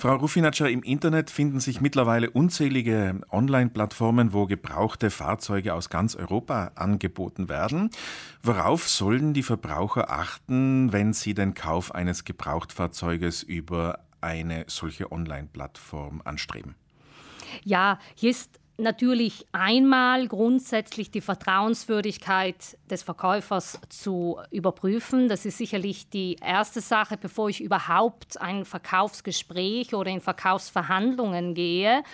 Frau 0.00 0.14
Rufinatscher, 0.14 0.70
im 0.70 0.84
Internet 0.84 1.28
finden 1.28 1.58
sich 1.58 1.80
mittlerweile 1.80 2.30
unzählige 2.30 3.20
Online-Plattformen, 3.32 4.32
wo 4.32 4.46
gebrauchte 4.46 5.10
Fahrzeuge 5.10 5.74
aus 5.74 5.90
ganz 5.90 6.14
Europa 6.14 6.70
angeboten 6.76 7.48
werden. 7.48 7.90
Worauf 8.40 8.88
sollen 8.88 9.34
die 9.34 9.42
Verbraucher 9.42 10.08
achten, 10.08 10.92
wenn 10.92 11.14
sie 11.14 11.34
den 11.34 11.54
Kauf 11.54 11.92
eines 11.92 12.22
Gebrauchtfahrzeuges 12.22 13.42
über 13.42 13.98
eine 14.20 14.66
solche 14.68 15.10
Online-Plattform 15.10 16.22
anstreben? 16.24 16.76
Ja, 17.64 17.98
hier 18.14 18.30
ist 18.30 18.60
natürlich 18.78 19.44
einmal 19.50 20.28
grundsätzlich 20.28 21.10
die 21.10 21.20
Vertrauenswürdigkeit 21.20 22.78
des 22.88 23.02
Verkäufers 23.02 23.80
zu 23.88 24.38
überprüfen. 24.50 25.28
Das 25.28 25.44
ist 25.44 25.58
sicherlich 25.58 26.08
die 26.10 26.36
erste 26.40 26.80
Sache, 26.80 27.16
bevor 27.16 27.48
ich 27.48 27.60
überhaupt 27.60 28.40
ein 28.40 28.64
Verkaufsgespräch 28.64 29.94
oder 29.94 30.10
in 30.10 30.20
Verkaufsverhandlungen 30.20 31.54
gehe. 31.54 32.04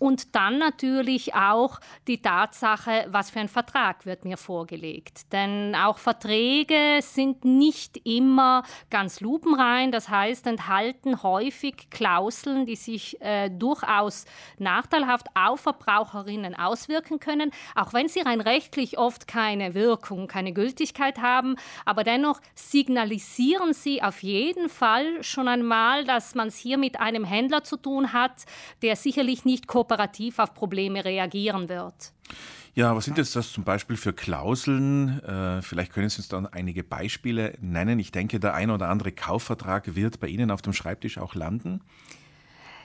Und 0.00 0.34
dann 0.34 0.56
natürlich 0.56 1.34
auch 1.34 1.78
die 2.08 2.22
Tatsache, 2.22 3.06
was 3.10 3.28
für 3.28 3.40
ein 3.40 3.48
Vertrag 3.48 4.06
wird 4.06 4.24
mir 4.24 4.38
vorgelegt. 4.38 5.30
Denn 5.30 5.74
auch 5.74 5.98
Verträge 5.98 7.00
sind 7.02 7.44
nicht 7.44 7.98
immer 8.06 8.62
ganz 8.88 9.20
lupenrein. 9.20 9.92
Das 9.92 10.08
heißt, 10.08 10.46
enthalten 10.46 11.22
häufig 11.22 11.90
Klauseln, 11.90 12.64
die 12.64 12.76
sich 12.76 13.20
äh, 13.20 13.50
durchaus 13.50 14.24
nachteilhaft 14.56 15.26
auf 15.34 15.60
Verbraucherinnen 15.60 16.54
auswirken 16.54 17.20
können, 17.20 17.50
auch 17.74 17.92
wenn 17.92 18.08
sie 18.08 18.20
rein 18.20 18.40
rechtlich 18.40 18.96
oft 18.96 19.28
keine 19.28 19.74
Wirkung, 19.74 20.28
keine 20.28 20.54
Gültigkeit 20.54 21.18
haben. 21.18 21.56
Aber 21.84 22.04
dennoch 22.04 22.40
signalisieren 22.54 23.74
sie 23.74 24.02
auf 24.02 24.22
jeden 24.22 24.70
Fall 24.70 25.22
schon 25.22 25.46
einmal, 25.46 26.06
dass 26.06 26.34
man 26.34 26.48
es 26.48 26.56
hier 26.56 26.78
mit 26.78 26.98
einem 26.98 27.24
Händler 27.24 27.64
zu 27.64 27.76
tun 27.76 28.14
hat, 28.14 28.46
der 28.80 28.96
sicherlich 28.96 29.44
nicht 29.44 29.66
kooperiert 29.66 29.89
kooperativ 29.90 30.38
auf 30.38 30.54
Probleme 30.54 31.04
reagieren 31.04 31.68
wird. 31.68 32.12
Ja, 32.74 32.94
was 32.94 33.04
sind 33.04 33.18
jetzt 33.18 33.34
das 33.34 33.52
zum 33.52 33.64
Beispiel 33.64 33.96
für 33.96 34.12
Klauseln? 34.12 35.20
Äh, 35.24 35.60
vielleicht 35.62 35.92
können 35.92 36.08
Sie 36.08 36.18
uns 36.18 36.28
dann 36.28 36.46
einige 36.46 36.84
Beispiele 36.84 37.54
nennen. 37.60 37.98
Ich 37.98 38.12
denke, 38.12 38.38
der 38.38 38.54
ein 38.54 38.70
oder 38.70 38.88
andere 38.88 39.10
Kaufvertrag 39.10 39.96
wird 39.96 40.20
bei 40.20 40.28
Ihnen 40.28 40.52
auf 40.52 40.62
dem 40.62 40.72
Schreibtisch 40.72 41.18
auch 41.18 41.34
landen. 41.34 41.82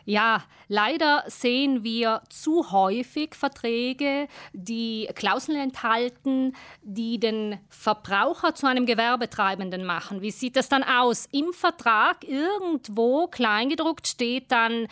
Ja, 0.08 0.44
leider 0.67 1.23
sehen 1.26 1.83
wir 1.83 2.22
zu 2.30 2.72
häufig 2.72 3.33
Verträge, 3.33 4.28
die 4.53 5.09
Klauseln 5.16 5.59
enthalten, 5.59 6.53
die 6.83 7.20
den 7.20 7.58
Verbraucher 7.70 8.53
zu 8.53 8.67
einem 8.67 8.86
Gewerbetreibenden 8.86 9.83
machen. 9.83 10.22
Wie 10.22 10.30
sieht 10.30 10.58
das 10.58 10.70
dann 10.70 10.83
aus? 10.83 11.28
Im 11.31 11.53
Vertrag 11.53 12.23
irgendwo 12.23 13.26
kleingedruckt 13.28 14.08
steht 14.08 14.52
dann, 14.52 14.88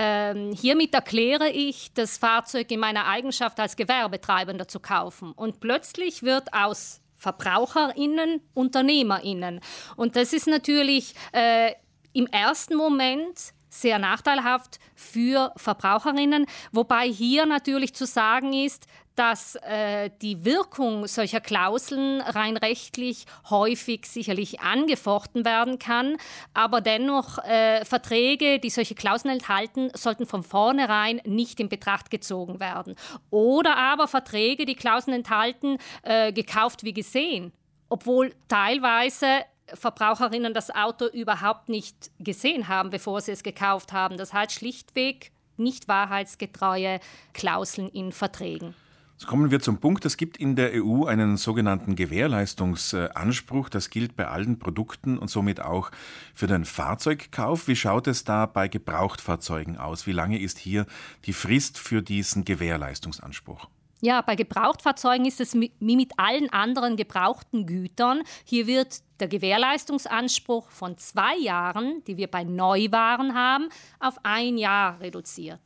ähm, 0.00 0.52
hiermit 0.52 0.94
erkläre 0.94 1.50
ich, 1.50 1.92
das 1.92 2.18
Fahrzeug 2.18 2.70
in 2.70 2.78
meiner 2.78 3.08
Eigenschaft 3.08 3.58
als 3.58 3.74
Gewerbetreibender 3.74 4.68
zu 4.68 4.78
kaufen. 4.78 5.32
Und 5.32 5.58
plötzlich 5.58 6.22
wird 6.22 6.54
aus 6.54 7.00
VerbraucherInnen 7.16 8.40
UnternehmerInnen. 8.54 9.58
Und 9.96 10.14
das 10.14 10.32
ist 10.32 10.46
natürlich 10.46 11.14
äh, 11.32 11.72
im 12.12 12.28
ersten 12.28 12.76
Moment 12.76 13.52
sehr 13.68 13.98
nachteilhaft 13.98 14.78
für 14.94 15.52
Verbraucherinnen, 15.56 16.46
wobei 16.72 17.08
hier 17.08 17.46
natürlich 17.46 17.94
zu 17.94 18.06
sagen 18.06 18.52
ist, 18.52 18.86
dass 19.18 19.56
äh, 19.56 20.10
die 20.22 20.44
Wirkung 20.44 21.08
solcher 21.08 21.40
Klauseln 21.40 22.20
rein 22.20 22.56
rechtlich 22.56 23.24
häufig 23.50 24.06
sicherlich 24.06 24.60
angefochten 24.60 25.44
werden 25.44 25.80
kann, 25.80 26.16
aber 26.54 26.80
dennoch 26.80 27.38
äh, 27.38 27.84
Verträge, 27.84 28.60
die 28.60 28.70
solche 28.70 28.94
Klauseln 28.94 29.34
enthalten, 29.34 29.90
sollten 29.94 30.24
von 30.24 30.44
vornherein 30.44 31.20
nicht 31.24 31.58
in 31.58 31.68
Betracht 31.68 32.10
gezogen 32.10 32.60
werden. 32.60 32.94
Oder 33.30 33.76
aber 33.76 34.06
Verträge, 34.06 34.66
die 34.66 34.76
Klauseln 34.76 35.16
enthalten, 35.16 35.78
äh, 36.02 36.32
gekauft 36.32 36.84
wie 36.84 36.92
gesehen, 36.92 37.52
obwohl 37.88 38.32
teilweise 38.46 39.44
Verbraucherinnen 39.74 40.54
das 40.54 40.70
Auto 40.70 41.06
überhaupt 41.06 41.68
nicht 41.68 42.10
gesehen 42.18 42.68
haben, 42.68 42.90
bevor 42.90 43.20
sie 43.20 43.32
es 43.32 43.42
gekauft 43.42 43.92
haben. 43.92 44.16
Das 44.16 44.32
heißt 44.32 44.52
schlichtweg 44.52 45.32
nicht 45.56 45.88
wahrheitsgetreue 45.88 47.00
Klauseln 47.32 47.88
in 47.88 48.12
Verträgen. 48.12 48.74
Jetzt 49.18 49.26
kommen 49.26 49.50
wir 49.50 49.58
zum 49.58 49.78
Punkt, 49.78 50.04
es 50.04 50.16
gibt 50.16 50.36
in 50.36 50.54
der 50.54 50.70
EU 50.74 51.04
einen 51.04 51.36
sogenannten 51.36 51.96
Gewährleistungsanspruch. 51.96 53.68
Das 53.68 53.90
gilt 53.90 54.14
bei 54.14 54.28
allen 54.28 54.60
Produkten 54.60 55.18
und 55.18 55.28
somit 55.28 55.60
auch 55.60 55.90
für 56.34 56.46
den 56.46 56.64
Fahrzeugkauf. 56.64 57.66
Wie 57.66 57.74
schaut 57.74 58.06
es 58.06 58.22
da 58.22 58.46
bei 58.46 58.68
Gebrauchtfahrzeugen 58.68 59.76
aus? 59.76 60.06
Wie 60.06 60.12
lange 60.12 60.38
ist 60.38 60.58
hier 60.58 60.86
die 61.24 61.32
Frist 61.32 61.78
für 61.78 62.00
diesen 62.00 62.44
Gewährleistungsanspruch? 62.44 63.68
Ja, 64.00 64.20
bei 64.20 64.36
Gebrauchtfahrzeugen 64.36 65.26
ist 65.26 65.40
es 65.40 65.54
wie 65.54 65.72
mit 65.80 66.12
allen 66.18 66.50
anderen 66.50 66.96
gebrauchten 66.96 67.66
Gütern. 67.66 68.22
Hier 68.44 68.68
wird 68.68 69.00
der 69.18 69.26
Gewährleistungsanspruch 69.26 70.70
von 70.70 70.96
zwei 70.98 71.36
Jahren, 71.36 72.04
die 72.04 72.16
wir 72.16 72.28
bei 72.28 72.44
Neuwaren 72.44 73.34
haben, 73.34 73.68
auf 73.98 74.14
ein 74.22 74.56
Jahr 74.56 75.00
reduziert. 75.00 75.60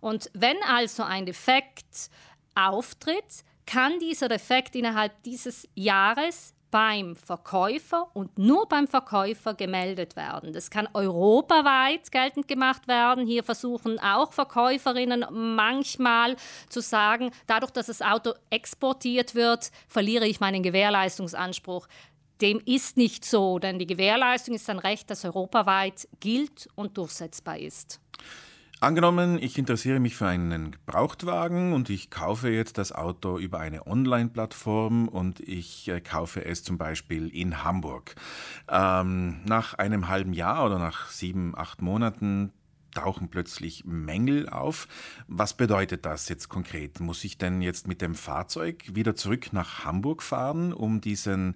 Und 0.00 0.30
wenn 0.32 0.56
also 0.66 1.02
ein 1.02 1.26
Defekt 1.26 2.10
auftritt, 2.54 3.44
kann 3.66 3.98
dieser 3.98 4.28
Defekt 4.28 4.74
innerhalb 4.74 5.22
dieses 5.24 5.68
Jahres 5.74 6.54
beim 6.76 7.16
Verkäufer 7.16 8.06
und 8.12 8.36
nur 8.36 8.68
beim 8.68 8.86
Verkäufer 8.86 9.54
gemeldet 9.54 10.14
werden. 10.14 10.52
Das 10.52 10.68
kann 10.68 10.86
europaweit 10.92 12.12
geltend 12.12 12.48
gemacht 12.48 12.86
werden. 12.86 13.26
Hier 13.26 13.44
versuchen 13.44 13.98
auch 13.98 14.34
Verkäuferinnen 14.34 15.24
manchmal 15.30 16.36
zu 16.68 16.82
sagen, 16.82 17.30
dadurch, 17.46 17.70
dass 17.70 17.86
das 17.86 18.02
Auto 18.02 18.34
exportiert 18.50 19.34
wird, 19.34 19.70
verliere 19.88 20.26
ich 20.26 20.38
meinen 20.38 20.62
Gewährleistungsanspruch. 20.62 21.88
Dem 22.42 22.60
ist 22.66 22.98
nicht 22.98 23.24
so, 23.24 23.58
denn 23.58 23.78
die 23.78 23.86
Gewährleistung 23.86 24.54
ist 24.54 24.68
ein 24.68 24.78
Recht, 24.78 25.08
das 25.08 25.24
europaweit 25.24 26.06
gilt 26.20 26.68
und 26.74 26.98
durchsetzbar 26.98 27.56
ist. 27.56 28.00
Angenommen, 28.78 29.38
ich 29.40 29.56
interessiere 29.56 30.00
mich 30.00 30.16
für 30.16 30.26
einen 30.26 30.70
Gebrauchtwagen 30.70 31.72
und 31.72 31.88
ich 31.88 32.10
kaufe 32.10 32.50
jetzt 32.50 32.76
das 32.76 32.92
Auto 32.92 33.38
über 33.38 33.58
eine 33.58 33.86
Online-Plattform 33.86 35.08
und 35.08 35.40
ich 35.40 35.88
äh, 35.88 36.02
kaufe 36.02 36.44
es 36.44 36.62
zum 36.62 36.76
Beispiel 36.76 37.28
in 37.28 37.64
Hamburg. 37.64 38.16
Ähm, 38.68 39.40
nach 39.46 39.72
einem 39.74 40.08
halben 40.08 40.34
Jahr 40.34 40.66
oder 40.66 40.78
nach 40.78 41.08
sieben, 41.08 41.56
acht 41.56 41.80
Monaten 41.80 42.52
tauchen 42.92 43.30
plötzlich 43.30 43.86
Mängel 43.86 44.46
auf. 44.46 44.88
Was 45.26 45.54
bedeutet 45.54 46.04
das 46.04 46.28
jetzt 46.28 46.50
konkret? 46.50 47.00
Muss 47.00 47.24
ich 47.24 47.38
denn 47.38 47.62
jetzt 47.62 47.88
mit 47.88 48.02
dem 48.02 48.14
Fahrzeug 48.14 48.84
wieder 48.92 49.14
zurück 49.14 49.54
nach 49.54 49.86
Hamburg 49.86 50.22
fahren, 50.22 50.74
um 50.74 51.00
diesen 51.00 51.54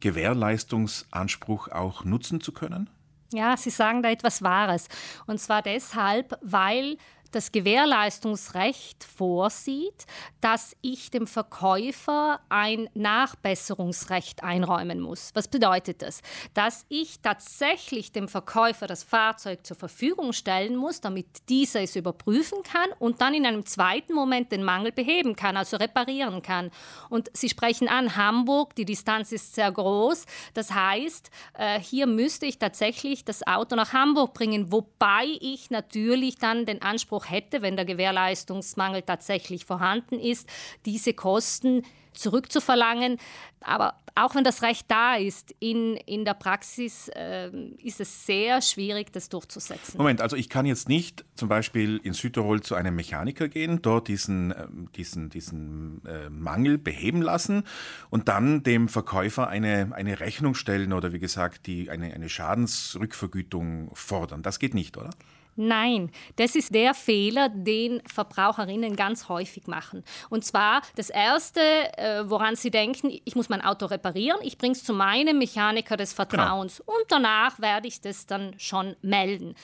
Gewährleistungsanspruch 0.00 1.68
auch 1.68 2.04
nutzen 2.04 2.42
zu 2.42 2.52
können? 2.52 2.90
Ja, 3.32 3.56
Sie 3.56 3.70
sagen 3.70 4.02
da 4.02 4.10
etwas 4.10 4.42
Wahres. 4.42 4.88
Und 5.26 5.38
zwar 5.38 5.60
deshalb, 5.60 6.38
weil 6.40 6.96
das 7.30 7.52
Gewährleistungsrecht 7.52 9.04
vorsieht, 9.04 10.06
dass 10.40 10.74
ich 10.80 11.10
dem 11.10 11.26
Verkäufer 11.26 12.40
ein 12.48 12.88
Nachbesserungsrecht 12.94 14.42
einräumen 14.42 15.00
muss. 15.00 15.30
Was 15.34 15.48
bedeutet 15.48 16.02
das? 16.02 16.22
Dass 16.54 16.86
ich 16.88 17.20
tatsächlich 17.20 18.12
dem 18.12 18.28
Verkäufer 18.28 18.86
das 18.86 19.02
Fahrzeug 19.02 19.66
zur 19.66 19.76
Verfügung 19.76 20.32
stellen 20.32 20.76
muss, 20.76 21.00
damit 21.00 21.26
dieser 21.48 21.82
es 21.82 21.96
überprüfen 21.96 22.62
kann 22.62 22.88
und 22.98 23.20
dann 23.20 23.34
in 23.34 23.46
einem 23.46 23.66
zweiten 23.66 24.14
Moment 24.14 24.52
den 24.52 24.62
Mangel 24.62 24.92
beheben 24.92 25.36
kann, 25.36 25.56
also 25.56 25.76
reparieren 25.76 26.42
kann. 26.42 26.70
Und 27.10 27.30
Sie 27.34 27.48
sprechen 27.48 27.88
an 27.88 28.16
Hamburg, 28.16 28.74
die 28.74 28.84
Distanz 28.84 29.32
ist 29.32 29.54
sehr 29.54 29.70
groß. 29.70 30.24
Das 30.54 30.72
heißt, 30.72 31.30
äh, 31.54 31.80
hier 31.80 32.06
müsste 32.06 32.46
ich 32.46 32.58
tatsächlich 32.58 33.24
das 33.24 33.46
Auto 33.46 33.76
nach 33.76 33.92
Hamburg 33.92 34.34
bringen, 34.34 34.72
wobei 34.72 35.26
ich 35.40 35.70
natürlich 35.70 36.36
dann 36.36 36.66
den 36.66 36.82
Anspruch 36.82 37.17
Anspruch 37.18 37.30
hätte, 37.30 37.62
wenn 37.62 37.76
der 37.76 37.84
Gewährleistungsmangel 37.84 39.02
tatsächlich 39.02 39.64
vorhanden 39.64 40.18
ist, 40.18 40.48
diese 40.84 41.12
Kosten 41.14 41.82
zurückzuverlangen. 42.12 43.18
Aber 43.60 43.94
auch 44.16 44.34
wenn 44.34 44.42
das 44.42 44.62
Recht 44.62 44.86
da 44.90 45.14
ist, 45.14 45.54
in, 45.60 45.96
in 45.96 46.24
der 46.24 46.34
Praxis 46.34 47.08
äh, 47.14 47.50
ist 47.82 48.00
es 48.00 48.26
sehr 48.26 48.60
schwierig, 48.60 49.12
das 49.12 49.28
durchzusetzen. 49.28 49.96
Moment, 49.98 50.20
also 50.20 50.34
ich 50.34 50.48
kann 50.48 50.66
jetzt 50.66 50.88
nicht 50.88 51.24
zum 51.36 51.48
Beispiel 51.48 52.00
in 52.02 52.14
Südtirol 52.14 52.60
zu 52.60 52.74
einem 52.74 52.96
Mechaniker 52.96 53.48
gehen, 53.48 53.80
dort 53.80 54.08
diesen, 54.08 54.50
ähm, 54.50 54.88
diesen, 54.96 55.30
diesen 55.30 56.04
äh, 56.04 56.28
Mangel 56.30 56.78
beheben 56.78 57.22
lassen 57.22 57.62
und 58.10 58.28
dann 58.28 58.64
dem 58.64 58.88
Verkäufer 58.88 59.46
eine, 59.46 59.90
eine 59.92 60.18
Rechnung 60.18 60.54
stellen 60.54 60.92
oder 60.92 61.12
wie 61.12 61.20
gesagt 61.20 61.66
die, 61.66 61.88
eine, 61.88 62.12
eine 62.12 62.28
Schadensrückvergütung 62.28 63.90
fordern. 63.94 64.42
Das 64.42 64.58
geht 64.58 64.74
nicht, 64.74 64.96
oder? 64.96 65.10
Nein, 65.60 66.12
das 66.36 66.54
ist 66.54 66.72
der 66.72 66.94
Fehler, 66.94 67.48
den 67.48 68.00
Verbraucherinnen 68.06 68.94
ganz 68.94 69.28
häufig 69.28 69.66
machen. 69.66 70.04
Und 70.30 70.44
zwar 70.44 70.82
das 70.94 71.10
Erste, 71.10 71.60
äh, 71.98 72.22
woran 72.30 72.54
sie 72.54 72.70
denken, 72.70 73.10
ich 73.24 73.34
muss 73.34 73.48
mein 73.48 73.60
Auto 73.60 73.86
reparieren, 73.86 74.38
ich 74.42 74.56
bringe 74.56 74.74
es 74.74 74.84
zu 74.84 74.94
meinem 74.94 75.36
Mechaniker 75.38 75.96
des 75.96 76.12
Vertrauens 76.12 76.76
genau. 76.78 76.96
und 76.96 77.04
danach 77.08 77.58
werde 77.58 77.88
ich 77.88 78.00
das 78.00 78.26
dann 78.26 78.54
schon 78.56 78.94
melden. 79.02 79.56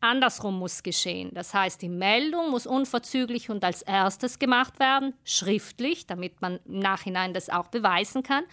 andersrum 0.00 0.56
muss 0.56 0.84
geschehen. 0.84 1.30
Das 1.34 1.52
heißt, 1.52 1.82
die 1.82 1.88
Meldung 1.88 2.50
muss 2.50 2.66
unverzüglich 2.66 3.50
und 3.50 3.64
als 3.64 3.82
erstes 3.82 4.38
gemacht 4.38 4.78
werden, 4.78 5.14
schriftlich, 5.24 6.06
damit 6.06 6.40
man 6.40 6.60
im 6.64 6.78
Nachhinein 6.78 7.34
das 7.34 7.50
auch 7.50 7.66
beweisen 7.66 8.22
kann. 8.22 8.44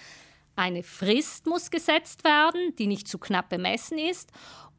Eine 0.56 0.82
Frist 0.82 1.46
muss 1.46 1.70
gesetzt 1.70 2.24
werden, 2.24 2.76
die 2.78 2.88
nicht 2.88 3.08
zu 3.08 3.20
knapp 3.20 3.50
bemessen 3.50 4.00
ist. 4.00 4.32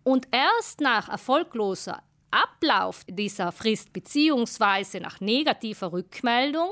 Und 0.02 0.26
erst 0.30 0.80
nach 0.80 1.08
erfolgloser 1.08 2.02
Ablauf 2.30 3.04
dieser 3.08 3.52
Frist 3.52 3.92
bzw. 3.92 5.00
nach 5.00 5.20
negativer 5.20 5.92
Rückmeldung 5.92 6.70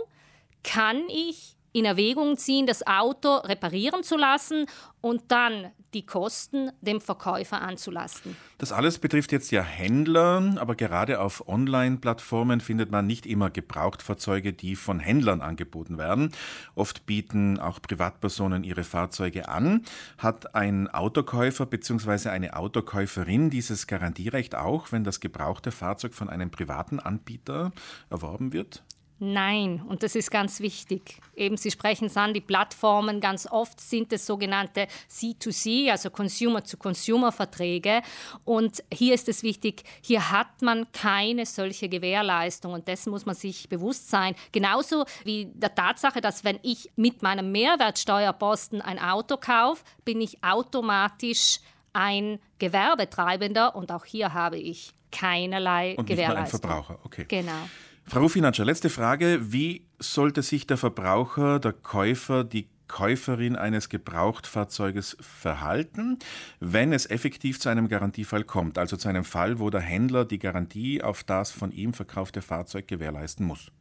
kann 0.63 1.09
ich 1.09 1.57
in 1.73 1.85
Erwägung 1.85 2.39
ziehen, 2.39 2.67
das 2.67 2.87
Auto 2.87 3.37
reparieren 3.37 4.03
zu 4.03 4.17
lassen 4.17 4.67
und 5.01 5.31
dann 5.31 5.71
die 5.97 6.05
Kosten 6.05 6.71
dem 6.83 7.01
Verkäufer 7.01 7.63
anzulasten. 7.63 8.37
Das 8.59 8.71
alles 8.71 8.99
betrifft 8.99 9.33
jetzt 9.33 9.51
ja 9.51 9.63
Händler, 9.63 10.57
aber 10.59 10.75
gerade 10.75 11.21
auf 11.21 11.49
Online-Plattformen 11.49 12.61
findet 12.61 12.91
man 12.91 13.07
nicht 13.07 13.25
immer 13.25 13.49
Gebrauchtfahrzeuge, 13.49 14.53
die 14.53 14.77
von 14.77 15.01
Händlern 15.01 15.41
angeboten 15.41 15.97
werden. 15.97 16.33
Oft 16.75 17.07
bieten 17.07 17.59
auch 17.59 17.81
Privatpersonen 17.81 18.63
ihre 18.63 18.85
Fahrzeuge 18.85 19.49
an. 19.49 19.87
Hat 20.19 20.55
ein 20.55 20.89
Autokäufer 20.89 21.65
bzw. 21.65 22.29
eine 22.29 22.57
Autokäuferin 22.57 23.49
dieses 23.49 23.87
Garantierecht 23.87 24.55
auch, 24.55 24.93
wenn 24.93 25.03
das 25.03 25.21
gebrauchte 25.21 25.73
Fahrzeug 25.73 26.13
von 26.13 26.29
einem 26.29 26.51
privaten 26.51 27.01
Anbieter 27.01 27.73
erworben 28.11 28.53
wird? 28.53 28.85
Nein, 29.19 29.83
und 29.89 30.03
das 30.03 30.15
ist 30.15 30.31
ganz 30.31 30.61
wichtig. 30.61 31.21
Eben, 31.35 31.57
Sie 31.57 31.71
sprechen 31.71 32.07
es 32.07 32.19
an, 32.19 32.35
die 32.35 32.43
Plattformen, 32.43 33.21
ganz 33.21 33.47
oft 33.51 33.81
sind 33.81 34.13
es 34.13 34.27
sogenannte 34.27 34.89
C2C, 35.11 35.91
also 35.91 36.11
Consumer-to-Consumer-Verträge. 36.11 38.03
Und 38.45 38.85
hier 38.93 39.15
ist 39.15 39.29
es 39.31 39.43
wichtig, 39.43 39.85
hier 40.03 40.31
hat 40.31 40.61
man 40.61 40.93
keine 40.93 41.47
solche 41.47 41.89
Gewährleistung 41.89 42.75
und 42.75 42.89
dessen 42.89 43.11
muss 43.11 43.25
man 43.25 43.35
sich 43.35 43.71
bewusst 43.71 44.11
sein. 44.11 44.35
Genauso 44.53 45.07
wie 45.25 45.47
der 45.55 45.75
Tatsache, 45.75 46.21
dass 46.21 46.45
wenn 46.45 46.59
ich 46.63 46.91
mit 46.97 47.23
meinem 47.23 47.53
Mehrwertsteuerposten 47.53 48.83
ein 48.83 48.99
Auto 48.99 49.39
kaufe, 49.39 49.83
bin 50.05 50.21
ich 50.21 50.45
automatisch 50.45 51.61
ein 51.95 52.39
Gewerbetreibender 52.59 53.75
und 53.75 53.91
auch 53.91 54.05
hier 54.05 54.35
habe 54.35 54.59
ich 54.59 54.93
keinerlei 55.11 55.95
und 55.97 56.07
Gewährleistung. 56.07 56.61
Nicht 56.61 56.69
mal 56.69 56.77
ein 56.77 56.85
Verbraucher, 56.85 56.99
okay. 57.05 57.25
Genau. 57.29 57.69
Frau 58.09 58.21
Rufinatscher, 58.21 58.65
letzte 58.65 58.89
Frage. 58.89 59.53
Wie 59.53 59.85
sollte 59.99 60.43
sich 60.43 60.65
der 60.69 60.77
Verbraucher, 60.77 61.59
der 61.59 61.73
Käufer, 61.73 62.45
die 62.45 62.69
Käuferin 62.87 63.57
eines 63.57 63.89
Gebrauchtfahrzeuges 63.89 65.17
verhalten, 65.21 66.17
wenn 66.61 66.93
es 66.93 67.11
effektiv 67.11 67.59
zu 67.59 67.69
einem 67.69 67.89
Garantiefall 67.89 68.45
kommt, 68.45 68.79
also 68.79 68.97
zu 68.97 69.09
einem 69.09 69.25
Fall, 69.25 69.59
wo 69.59 69.71
der 69.71 69.81
Händler 69.81 70.25
die 70.25 70.39
Garantie 70.39 71.03
auf 71.03 71.25
das 71.25 71.51
von 71.51 71.73
ihm 71.73 71.95
verkaufte 71.95 72.43
Fahrzeug 72.43 72.87
gewährleisten 72.87 73.45
muss? 73.45 73.73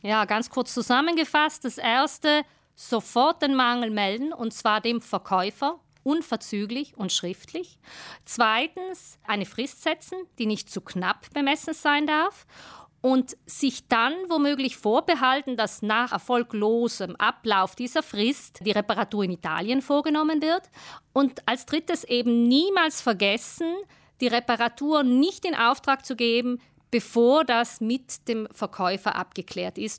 Ja, 0.00 0.24
ganz 0.24 0.48
kurz 0.48 0.72
zusammengefasst. 0.72 1.66
Das 1.66 1.76
erste, 1.76 2.44
sofort 2.74 3.42
den 3.42 3.54
Mangel 3.54 3.90
melden, 3.90 4.32
und 4.32 4.54
zwar 4.54 4.80
dem 4.80 5.02
Verkäufer, 5.02 5.78
unverzüglich 6.04 6.96
und 6.96 7.12
schriftlich. 7.12 7.78
Zweitens, 8.24 9.18
eine 9.26 9.44
Frist 9.44 9.82
setzen, 9.82 10.16
die 10.38 10.46
nicht 10.46 10.70
zu 10.70 10.80
knapp 10.80 11.28
bemessen 11.34 11.74
sein 11.74 12.06
darf 12.06 12.46
und 13.00 13.36
sich 13.46 13.86
dann 13.88 14.12
womöglich 14.28 14.76
vorbehalten, 14.76 15.56
dass 15.56 15.82
nach 15.82 16.12
erfolglosem 16.12 17.14
Ablauf 17.16 17.74
dieser 17.74 18.02
Frist 18.02 18.60
die 18.64 18.72
Reparatur 18.72 19.24
in 19.24 19.30
Italien 19.30 19.82
vorgenommen 19.82 20.42
wird. 20.42 20.62
Und 21.12 21.46
als 21.46 21.66
drittes 21.66 22.04
eben 22.04 22.48
niemals 22.48 23.00
vergessen, 23.00 23.72
die 24.20 24.26
Reparatur 24.26 25.04
nicht 25.04 25.44
in 25.44 25.54
Auftrag 25.54 26.04
zu 26.04 26.16
geben, 26.16 26.60
bevor 26.90 27.44
das 27.44 27.80
mit 27.80 28.26
dem 28.28 28.48
Verkäufer 28.50 29.14
abgeklärt 29.14 29.78
ist 29.78 29.96